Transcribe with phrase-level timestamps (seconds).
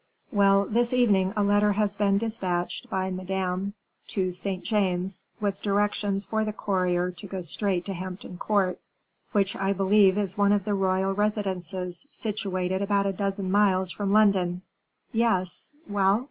[0.31, 3.75] "Well, this evening a letter has been dispatched by Madame
[4.07, 8.79] to Saint James's, with directions for the courier to go straight to Hampton Court,
[9.31, 14.11] which I believe is one of the royal residences, situated about a dozen miles from
[14.11, 14.63] London."
[15.11, 16.19] "Yes, well?"